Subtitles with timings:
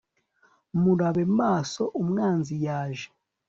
[0.81, 3.07] murabe maso umwanzi yaje